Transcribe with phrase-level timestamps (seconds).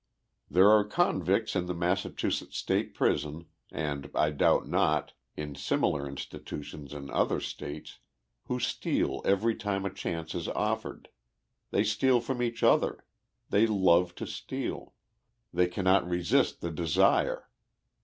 [0.49, 6.63] There are convicts in the Massachusetts State Prison, and, I doubt not, in similar institu
[6.63, 7.99] tions in other states,
[8.47, 11.09] who steal every time a chance is offered.—
[11.69, 13.05] They steal from each other.
[13.51, 14.95] They love to steal;
[15.53, 17.47] they cannot re sist the desire.